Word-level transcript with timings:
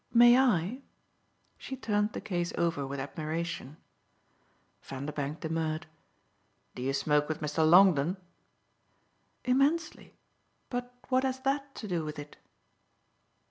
"May 0.15 0.35
I?" 0.35 0.81
She 1.59 1.77
turned 1.77 2.13
the 2.13 2.21
case 2.21 2.51
over 2.57 2.87
with 2.87 2.99
admiration. 2.99 3.77
Vanderbank 4.81 5.41
demurred. 5.41 5.85
"Do 6.73 6.81
you 6.81 6.91
smoke 6.93 7.29
with 7.29 7.39
Mr. 7.39 7.69
Longdon?" 7.69 8.17
"Immensely. 9.45 10.15
But 10.71 10.91
what 11.09 11.23
has 11.23 11.41
that 11.41 11.75
to 11.75 11.87
do 11.87 12.03
with 12.03 12.17
it?" 12.17 12.37